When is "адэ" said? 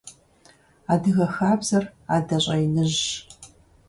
2.15-2.37